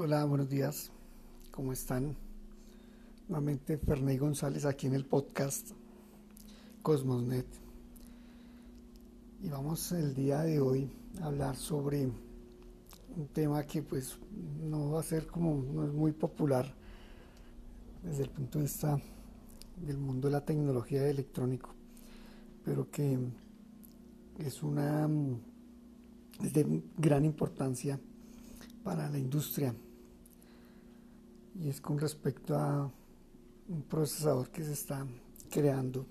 [0.00, 0.92] Hola, buenos días.
[1.50, 2.14] ¿Cómo están?
[3.26, 5.72] Nuevamente Ferney González aquí en el podcast
[6.82, 7.48] Cosmosnet.
[9.42, 10.88] Y vamos el día de hoy
[11.20, 14.16] a hablar sobre un tema que pues
[14.62, 16.72] no va a ser como, no es muy popular
[18.04, 19.00] desde el punto de vista
[19.84, 21.74] del mundo de la tecnología electrónico,
[22.64, 23.18] pero que
[24.38, 25.10] es una
[26.40, 27.98] es de gran importancia
[28.84, 29.74] para la industria
[31.60, 32.90] y es con respecto a
[33.68, 35.04] un procesador que se está
[35.50, 36.06] creando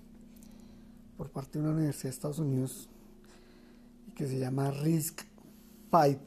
[1.16, 2.88] por parte de una universidad de Estados Unidos
[4.06, 5.22] y que se llama RISC
[5.90, 6.20] 5.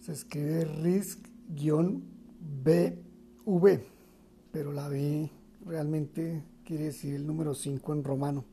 [0.00, 2.24] Se escribe RISC-BV,
[4.50, 5.30] pero la B
[5.66, 8.44] realmente quiere decir el número 5 en romano.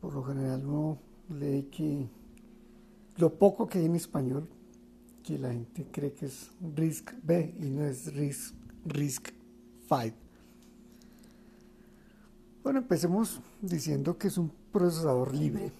[0.00, 0.98] Por lo general uno
[1.30, 2.06] lee que
[3.16, 4.48] lo poco que hay en español
[5.22, 8.54] que la gente cree que es RISC B y no es RISC,
[8.86, 9.32] RISC
[9.88, 10.16] 5.
[12.62, 15.72] Bueno, empecemos diciendo que es un procesador libre,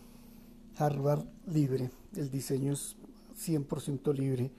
[0.77, 2.97] hardware libre, el diseño es
[3.39, 4.51] 100% libre,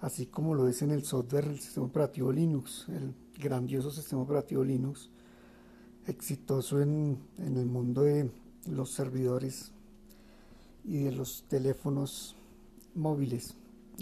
[0.00, 4.64] así como lo es en el software del sistema operativo Linux, el grandioso sistema operativo
[4.64, 5.10] Linux,
[6.06, 8.30] exitoso en, en el mundo de
[8.66, 9.72] los servidores
[10.84, 12.36] y de los teléfonos
[12.94, 13.54] móviles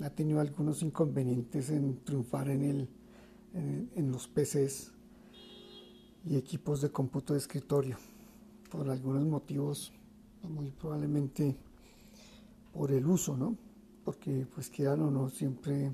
[0.02, 2.88] ha tenido algunos inconvenientes en triunfar en, el,
[3.54, 4.92] en, los PCs
[6.24, 7.96] y equipos de cómputo de escritorio,
[8.70, 9.92] por algunos motivos,
[10.42, 11.56] muy probablemente
[12.72, 13.56] por el uso, ¿no?
[14.04, 15.90] Porque pues quieran o no, siempre,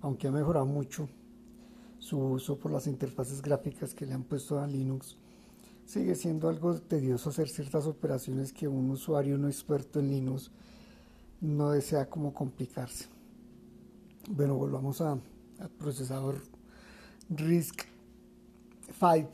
[0.00, 1.08] aunque ha mejorado mucho
[1.98, 5.16] su uso por las interfaces gráficas que le han puesto a Linux,
[5.84, 10.50] sigue siendo algo tedioso hacer ciertas operaciones que un usuario no experto en Linux
[11.40, 13.17] no desea como complicarse.
[14.30, 15.22] Bueno, volvamos al
[15.78, 16.42] procesador
[17.30, 17.86] RISC
[19.00, 19.30] 5.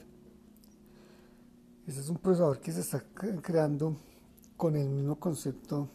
[1.84, 3.02] Este es un procesador que se está
[3.42, 3.96] creando
[4.56, 5.88] con el mismo concepto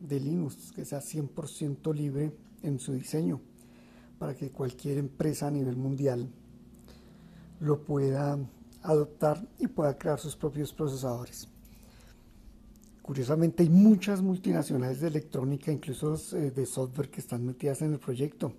[0.00, 3.40] de Linux, que sea 100% libre en su diseño,
[4.18, 6.28] para que cualquier empresa a nivel mundial
[7.60, 8.36] lo pueda
[8.82, 11.48] adoptar y pueda crear sus propios procesadores.
[13.02, 17.98] Curiosamente hay muchas multinacionales de electrónica, incluso eh, de software, que están metidas en el
[17.98, 18.52] proyecto,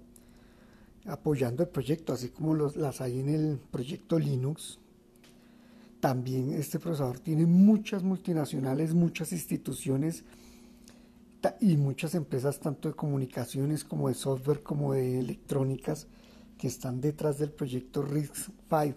[1.05, 4.79] apoyando el proyecto, así como las hay en el proyecto Linux.
[6.01, 10.25] También este procesador tiene muchas multinacionales, muchas instituciones
[11.61, 16.07] y muchas empresas, tanto de comunicaciones como de software, como de electrónicas,
[16.57, 18.95] que están detrás del proyecto RISC-V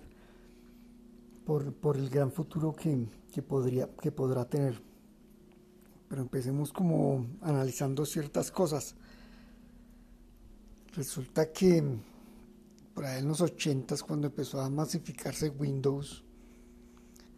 [1.44, 4.80] por, el gran futuro que, podría, que podrá tener
[6.08, 8.94] pero empecemos como analizando ciertas cosas.
[10.94, 11.82] Resulta que
[12.94, 16.24] por ahí en los 80 cuando empezó a masificarse Windows,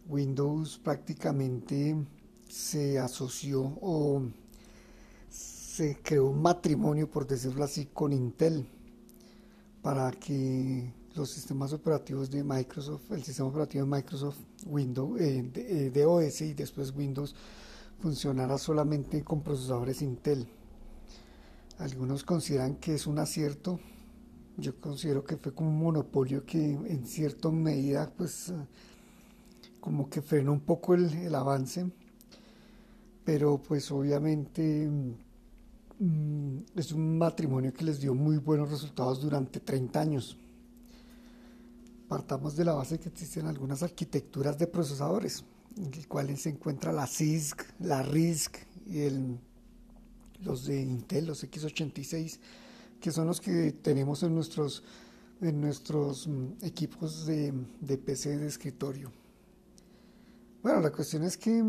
[0.07, 1.95] Windows prácticamente
[2.47, 4.23] se asoció o
[5.29, 8.65] se creó un matrimonio, por decirlo así, con Intel
[9.81, 15.91] para que los sistemas operativos de Microsoft, el sistema operativo de Microsoft, Windows, eh, de,
[15.91, 17.35] de OS y después Windows,
[17.99, 20.47] funcionara solamente con procesadores Intel.
[21.77, 23.79] Algunos consideran que es un acierto.
[24.57, 28.53] Yo considero que fue como un monopolio que en cierta medida pues
[29.79, 31.89] como que frenó un poco el, avance.
[33.23, 34.89] Pero pues obviamente
[35.99, 40.37] mm, es un matrimonio que les dio muy buenos resultados durante 30 años.
[42.07, 45.43] Partamos de la base que existen algunas arquitecturas de procesadores
[45.79, 49.07] en el cual se encuentra la CISC, la RISC y
[50.43, 52.39] los de Intel, los X86,
[52.99, 54.83] que son los que tenemos en nuestros,
[55.41, 57.53] mm, equipos de,
[58.05, 59.11] PC de escritorio.
[60.61, 61.63] Bueno, la cuestión es que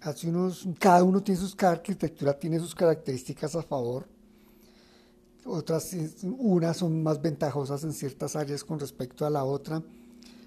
[0.00, 4.08] hace unos, cada uno tiene sus, arquitectura tiene sus características a favor.
[5.44, 9.82] Otras, unas son más ventajosas en ciertas áreas con respecto a la otra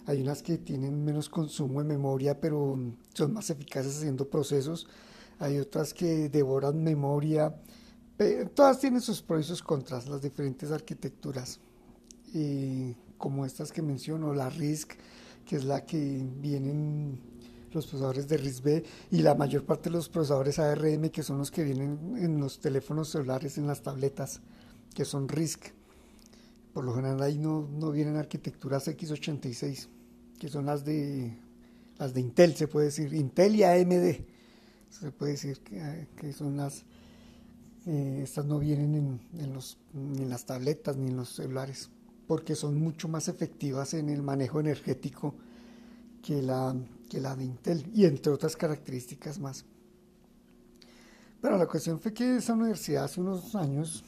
[0.06, 2.78] hay unas que tienen menos consumo de memoria, pero
[3.14, 4.88] son más eficaces haciendo procesos.
[5.40, 7.56] Hay otras que devoran memoria.
[8.54, 11.60] Todas tienen sus pros y sus contras, las diferentes arquitecturas.
[13.18, 14.98] como estas que menciono, la RISC,
[15.46, 17.20] que es la que vienen
[17.72, 21.50] los procesadores de RISC-B y la mayor parte de los procesadores ARM, que son los
[21.50, 24.42] que vienen en los teléfonos celulares, en las tabletas,
[24.94, 25.74] que son RISC.
[26.74, 29.88] Por lo general ahí no, no vienen arquitecturas x86
[30.44, 31.38] que son las de
[31.98, 34.26] las de Intel, se puede decir, Intel y AMD,
[34.90, 36.84] se puede decir que, son las
[37.86, 41.90] Eh, estas no vienen en, los, ni en las tabletas ni en los celulares,
[42.28, 45.34] porque son mucho más efectivas en el manejo energético
[46.22, 46.76] que la,
[47.10, 49.66] que la de Intel y entre otras características más.
[51.42, 54.04] Pero la cuestión fue que esa universidad hace unos años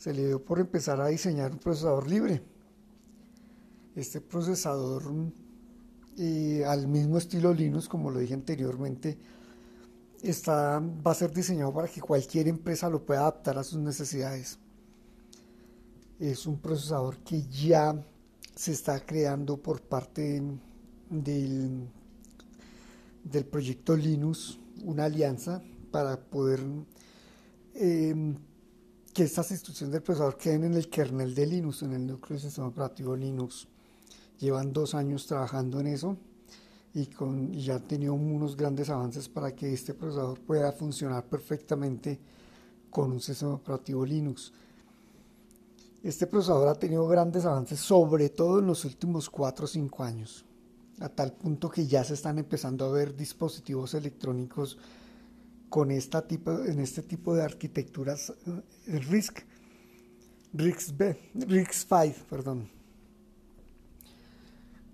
[0.00, 2.40] se le dio por empezar a diseñar un procesador libre.
[3.94, 5.02] Este procesador,
[6.16, 9.18] eh, al mismo estilo Linux, como lo dije anteriormente,
[10.22, 14.58] está, va a ser diseñado para que cualquier empresa lo pueda adaptar a sus necesidades.
[16.18, 18.02] Es un procesador que ya
[18.54, 20.42] se está creando por parte
[21.10, 21.90] del,
[23.22, 26.60] del proyecto Linux, una alianza para poder
[27.74, 28.34] em,
[29.12, 32.44] que estas instrucciones del procesador queden en el kernel de Linux, en el núcleo de
[32.44, 33.66] sistema operativo Linux.
[34.38, 36.16] Llevan dos años trabajando en eso
[36.94, 42.18] y, con, ya han tenido unos grandes avances para que este procesador pueda funcionar perfectamente
[42.90, 44.52] con un sistema operativo Linux.
[46.02, 50.44] Este procesador ha tenido grandes avances, sobre todo en los últimos 4 o 5 años,
[51.00, 54.78] a tal punto que ya se están empezando a ver dispositivos electrónicos
[55.70, 58.34] con esta tipo, en este tipo de arquitecturas
[58.88, 59.46] eh, RISC,
[60.52, 62.68] RISC-V, RISC-V, perdón.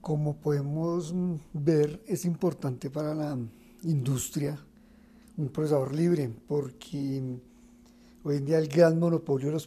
[0.03, 1.13] Como podemos
[1.55, 3.37] ver, es importante para la
[3.83, 4.63] industria
[5.39, 7.23] un procesador libre, porque
[8.23, 9.67] hoy en día el gran monopolio de los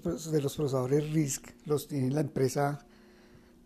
[0.56, 2.86] procesadores RISC los tiene la empresa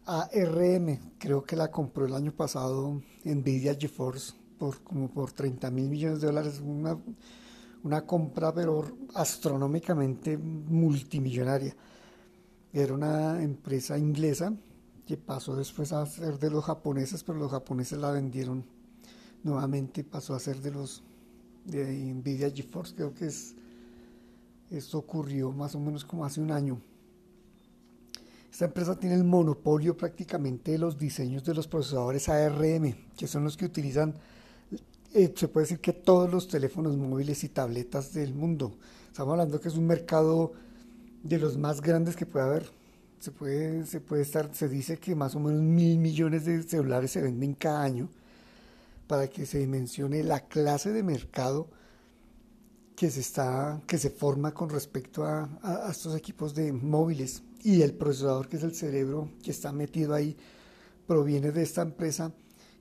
[0.06, 5.89] ARM, creo que la compró el año pasado Nvidia GeForce por como por 30 mil
[5.89, 6.98] millones de dólares, una,
[7.83, 11.75] una compra pero astronómicamente multimillonaria.
[12.71, 14.54] Era una empresa inglesa
[15.06, 18.63] que pasó después a ser de los japoneses, pero los japoneses la vendieron
[19.44, 21.04] nuevamente, pasó a ser de los
[21.65, 23.56] de Nvidia GeForce, creo que es
[24.71, 26.80] esto ocurrió más o menos como hace un año.
[28.50, 33.44] Esta empresa tiene el monopolio prácticamente de los diseños de los procesadores ARM, que son
[33.44, 34.15] los que utilizan
[35.13, 38.75] eh, se puede decir que todos los teléfonos móviles y tabletas del mundo.
[39.07, 40.54] Estamos hablando que es un mercado
[41.21, 42.69] de los más grandes que puede haber.
[43.19, 47.12] Se puede, se puede estar, se dice que más o menos mil millones de celulares
[47.12, 48.10] se venden cada año
[49.07, 51.68] para que se dimensione la clase de mercado
[52.95, 57.81] que se está, que se forma con respecto a, a estos equipos de móviles y
[57.81, 60.36] el procesador que es el cerebro que está metido ahí
[61.07, 62.31] proviene de esta empresa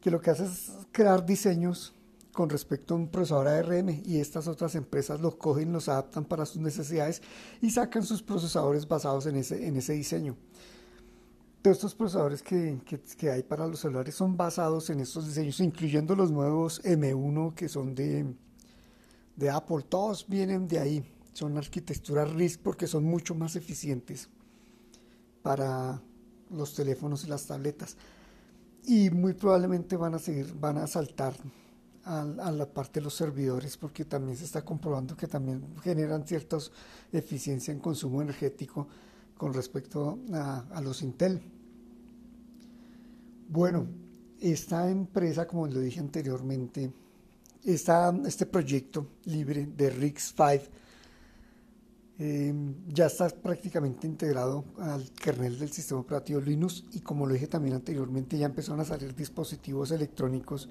[0.00, 1.94] que lo que hace es crear diseños
[2.32, 6.46] con respecto a un procesador ARM y estas otras empresas lo cogen, los adaptan para
[6.46, 7.22] sus necesidades
[7.60, 10.36] y sacan sus procesadores basados en ese, en ese diseño.
[11.60, 12.80] Todos estos procesadores que,
[13.16, 17.68] que, hay para los celulares son basados en estos diseños, incluyendo los nuevos M1 que
[17.68, 18.34] son de,
[19.36, 19.84] de Apple.
[19.88, 21.04] Todos vienen de ahí.
[21.34, 24.28] Son arquitecturas RISC porque son mucho más eficientes
[25.42, 26.02] para
[26.50, 27.96] los teléfonos y las tabletas.
[28.84, 31.34] Y muy probablemente van a seguir, van a saltar
[32.04, 36.58] a, la parte de los servidores porque también se está comprobando que también generan cierta
[37.12, 38.88] eficiencia en consumo energético
[39.36, 41.40] con respecto a, los Intel.
[43.48, 43.86] Bueno,
[44.40, 46.92] esta empresa, como lo dije anteriormente,
[47.64, 50.62] está este proyecto libre de RIX5
[52.18, 57.46] em, ya está prácticamente integrado al kernel del sistema operativo Linux y como lo dije
[57.46, 60.68] también anteriormente ya empezaron a salir dispositivos electrónicos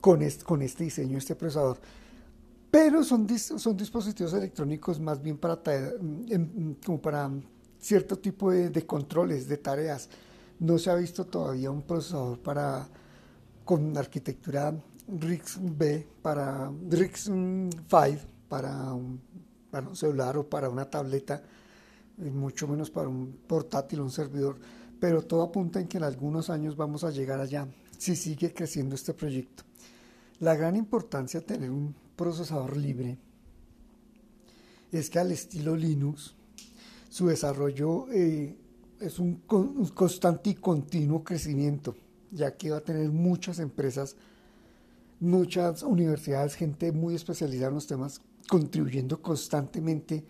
[0.00, 1.78] con este, diseño, este procesador.
[2.70, 5.60] Pero son, dispositivos electrónicos más bien para,
[6.84, 7.30] como para
[7.78, 10.08] cierto tipo de, controles, de tareas.
[10.58, 12.88] No se ha visto todavía un procesador para
[13.64, 14.72] con arquitectura
[15.08, 19.20] RISC-V para RISC-V para un,
[19.70, 21.42] para un celular o para una tableta,
[22.16, 24.58] mucho menos para un portátil o un servidor.
[24.98, 28.94] Pero todo apunta en que en algunos años vamos a llegar allá si sigue creciendo
[28.94, 29.65] este proyecto.
[30.40, 33.18] La gran importancia de tener un procesador libre
[34.92, 36.34] es que al estilo Linux,
[37.08, 38.56] su desarrollo eh,
[39.00, 39.42] es un,
[39.94, 41.96] constante y continuo crecimiento,
[42.30, 44.16] ya que va a tener muchas empresas,
[45.20, 50.24] muchas universidades, gente muy especializada en los temas, contribuyendo constantemente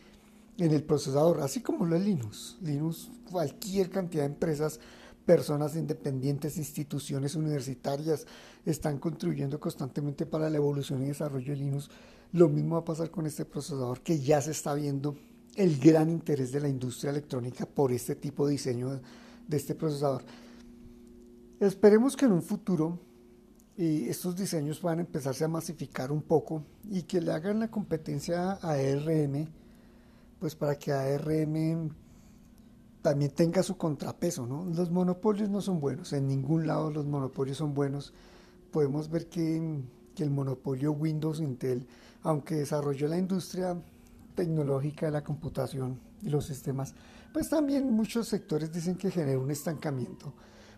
[0.59, 2.59] en el procesador, así como lo es Linux.
[2.63, 4.81] Linux, cualquier cantidad de empresas
[5.27, 8.27] personas independientes, instituciones universitarias
[8.65, 11.91] están contribuyendo constantemente para la evolución y desarrollo de Linux.
[12.33, 15.17] Lo mismo va a pasar con este procesador que ya se está viendo
[15.57, 19.01] el gran interés de la industria electrónica por este tipo de diseño
[19.47, 20.23] de este procesador.
[21.59, 23.01] Esperemos que en un futuro
[23.77, 28.53] eh, estos diseños puedan empezarse a masificar un poco y que le hagan la competencia
[28.53, 29.49] a ARM
[30.39, 31.91] pues para que ARM
[33.07, 34.65] también tenga su contrapeso, ¿no?
[34.65, 38.13] Los monopolios no son buenos, en ningún lado los monopolios son buenos.
[38.73, 39.81] Podemos ver que,
[40.17, 41.87] el monopolio Windows Intel,
[42.25, 43.81] aunque desarrolló la industria
[44.35, 46.97] tecnológica de la computación y los sistemas,
[47.33, 50.33] pues también muchos sectores dicen que genera un estancamiento,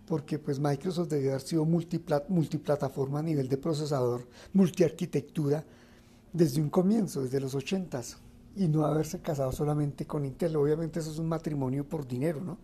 [0.07, 5.65] porque pues Microsoft debió haber sido multiplataforma a nivel de procesador, multiarquitectura,
[6.31, 8.17] desde un comienzo, desde los 80s
[8.57, 10.57] y no haberse casado solamente con Intel.
[10.57, 12.59] Obviamente eso es un matrimonio por dinero, ¿no?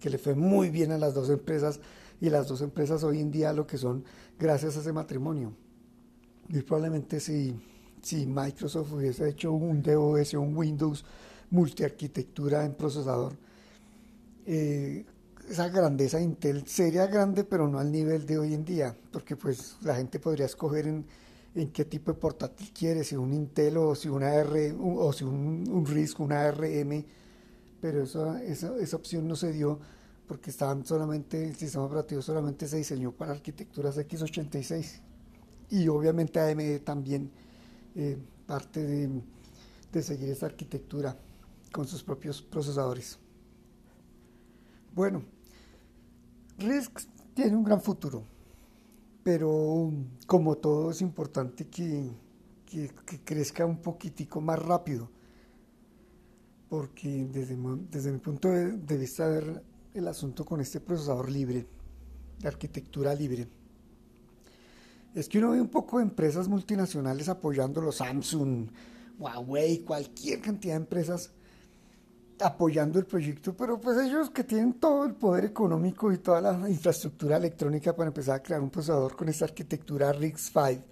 [0.00, 1.80] Que le fue muy bien a las dos empresas
[2.20, 4.04] y las dos empresas hoy en día lo que son
[4.38, 5.52] gracias a ese matrimonio.
[6.48, 7.54] Y probablemente si,
[8.02, 11.04] si Microsoft hubiese hecho un DOS un Windows
[11.50, 13.34] multiarquitectura en procesador,
[14.46, 15.04] eh,
[15.48, 19.36] esa grandeza de Intel sería grande, pero no al nivel de hoy en día, porque
[19.36, 21.04] pues la gente podría escoger en
[21.54, 25.24] en qué tipo de portátil quiere, si un Intel o si una R o si
[25.24, 27.04] un, un RISC, una ARM,
[27.80, 29.78] pero esa, esa opción no se dio
[30.26, 35.00] porque estaban solamente, el sistema operativo solamente se diseñó para arquitecturas x86
[35.70, 37.30] y obviamente AMD también
[37.94, 39.22] eh, parte de,
[40.02, 41.16] seguir esa arquitectura
[41.72, 43.18] con sus propios procesadores.
[44.92, 45.22] Bueno,
[46.58, 48.24] RISC tiene un gran futuro
[49.24, 49.90] pero
[50.26, 52.12] como todo es importante que,
[53.24, 55.10] crezca un poquitico más rápido,
[56.68, 57.56] porque desde,
[58.12, 59.62] mi punto de, vista ver
[59.94, 61.66] el asunto con este procesador libre,
[62.38, 63.48] de arquitectura libre,
[65.14, 68.68] es que uno ve un poco de empresas multinacionales apoyando Samsung,
[69.18, 71.30] Huawei, cualquier cantidad de empresas
[72.40, 76.68] apoyando el proyecto, pero pues ellos que tienen todo el poder económico y toda la
[76.68, 80.82] infraestructura electrónica para empezar a crear un procesador con esta arquitectura RISC-V,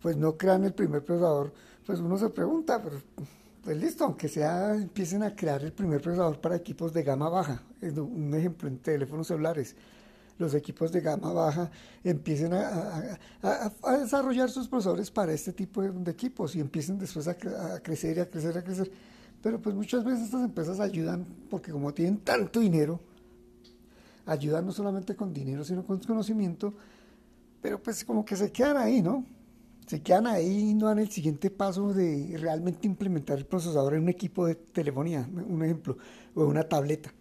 [0.00, 1.52] pues no crean el primer procesador,
[1.86, 3.00] pues uno se pregunta, pero
[3.62, 7.62] pues listo, aunque sea, empiecen a crear el primer procesador para equipos de gama baja,
[7.80, 9.74] un ejemplo en teléfonos celulares,
[10.38, 11.70] los equipos de gama baja
[12.02, 13.18] empiecen a,
[14.00, 17.34] desarrollar sus procesadores para este tipo de, equipos y empiecen después a,
[17.80, 18.90] crecer y a crecer, a crecer
[19.44, 22.98] pero pues muchas veces estas empresas ayudan porque como tienen tanto dinero,
[24.24, 26.72] ayudan no solamente con dinero, sino con conocimiento,
[27.60, 29.22] pero pues como que se quedan ahí, ¿no?
[29.86, 34.04] Se quedan ahí y no dan el siguiente paso de realmente implementar el procesador en
[34.04, 35.98] un equipo de telefonía, un ejemplo,
[36.34, 37.12] o una tableta.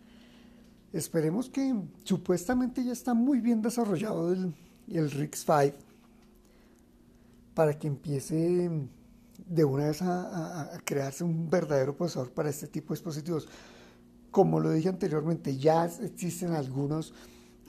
[0.94, 1.76] Esperemos que
[2.06, 4.56] supuestamente ya está muy bien desarrollado el,
[4.88, 5.74] el RIX5
[7.54, 8.88] para que empiece
[9.46, 13.48] de una vez a, crearse un verdadero procesador para este tipo de dispositivos.
[14.32, 17.14] Como lo dije anteriormente, ya existen algunos,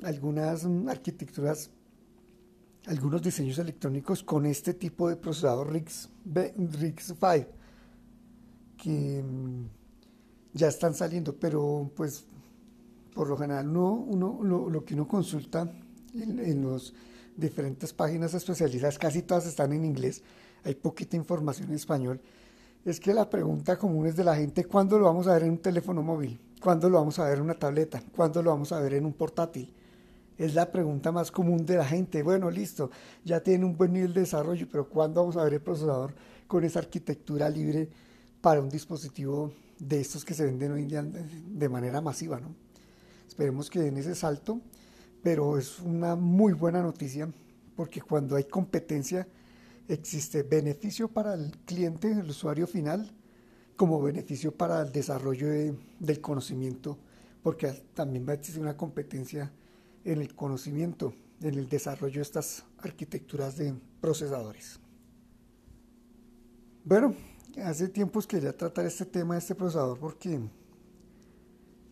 [0.02, 1.70] algunas arquitecturas,
[2.86, 6.08] algunos diseños electrónicos con este tipo de procesador RIX,
[6.80, 7.46] RIX 5
[8.76, 9.66] que mm,
[10.52, 12.26] ya están saliendo, pero pues
[13.14, 15.72] por lo general uno, lo, que uno consulta
[16.12, 16.92] en, en las
[17.36, 20.22] diferentes páginas especializadas, casi todas están en inglés,
[20.64, 22.20] hay poquita información en español,
[22.84, 25.50] es que la pregunta común es de la gente, ¿cuándo lo vamos a ver en
[25.52, 26.38] un teléfono móvil?
[26.60, 28.02] ¿Cuándo lo vamos a ver en una tableta?
[28.14, 29.72] ¿Cuándo lo vamos a ver en un portátil?
[30.36, 32.22] Es la pregunta más común de la gente.
[32.22, 32.90] Bueno, listo,
[33.24, 36.14] ya tiene un buen nivel de desarrollo, pero ¿cuándo vamos a ver el procesador
[36.46, 37.88] con esa arquitectura libre
[38.40, 42.40] para un dispositivo de estos que se venden hoy en día de manera masiva?
[42.40, 42.54] ¿no?
[43.28, 44.60] Esperemos que den ese salto,
[45.22, 47.28] pero es una muy buena noticia
[47.76, 49.26] porque cuando hay competencia,
[49.88, 53.10] existe beneficio para el cliente, el usuario final,
[53.76, 55.48] como beneficio para el desarrollo
[55.98, 56.98] del conocimiento,
[57.42, 59.52] porque también va a existir una competencia
[60.04, 64.78] en el conocimiento, en el desarrollo de estas arquitecturas de procesadores.
[66.84, 67.14] Bueno,
[67.62, 70.38] hace tiempos quería tratar este tema de este procesador porque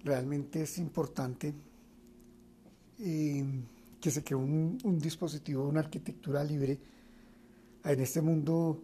[0.05, 1.55] realmente es importante
[2.99, 3.45] eh,
[4.01, 6.79] que se cree un, un dispositivo, una arquitectura libre
[7.85, 8.83] en este mundo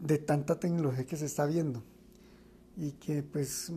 [0.00, 1.82] de tanta tecnología que se está viendo
[2.76, 3.72] y que pues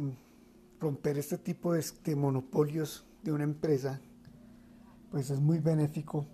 [0.79, 3.99] romper este tipo de, monopolios de una empresa
[5.11, 6.25] pues es muy benéfico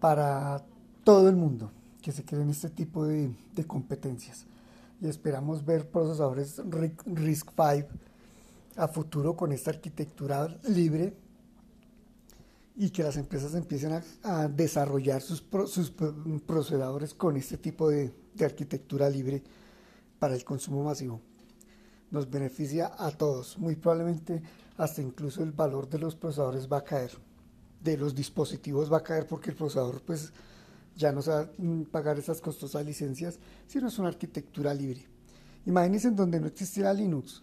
[0.00, 0.64] para
[1.04, 4.46] todo el mundo que se creen este tipo de, de competencias.
[5.00, 7.88] Y esperamos ver procesadores RISC-V
[8.76, 11.14] a futuro con esta arquitectura libre
[12.74, 15.92] y que las empresas empiecen a, desarrollar sus, sus,
[16.46, 19.42] procesadores con este tipo de, arquitectura libre
[20.18, 21.20] para el consumo masivo.
[22.10, 23.58] Nos beneficia a todos.
[23.58, 24.42] Muy probablemente
[24.76, 27.12] hasta incluso el valor de los procesadores va a caer.
[27.82, 30.32] De los dispositivos va a caer porque el procesador pues
[30.96, 31.50] ya no se va a
[31.90, 35.06] pagar esas costosas licencias, sino es una arquitectura libre.
[35.66, 37.42] Imagínense en donde no existiera Linux,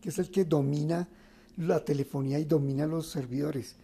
[0.00, 1.08] que es el que domina
[1.56, 3.76] la telefonía y domina los servidores.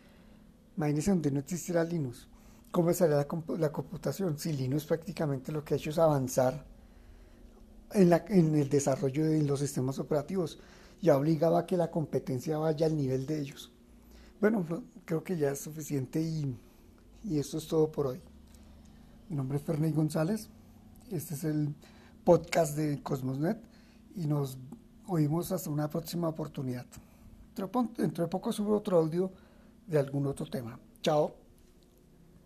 [0.79, 2.29] Imagínense donde no existiera Linux.
[2.71, 3.27] ¿Cómo sería la,
[3.59, 4.39] la computación?
[4.39, 6.65] Si Linux prácticamente lo que ha hecho es avanzar
[7.95, 10.61] en, la, en el desarrollo de los sistemas operativos.
[11.03, 13.73] Ya obligaba a que la competencia vaya al nivel de ellos.
[14.41, 14.65] Bueno,
[15.05, 16.57] creo que ya es suficiente y,
[17.25, 18.21] y esto es todo por hoy.
[19.29, 20.49] Mi nombre es Ferney González.
[21.11, 21.75] Este es el
[22.23, 23.61] podcast de Cosmosnet
[24.15, 24.59] y nos
[25.09, 26.87] oímos hasta una próxima oportunidad.
[27.97, 29.33] Dentro de poco subo otro audio
[29.89, 30.79] de algún otro tema.
[31.03, 31.48] Chao.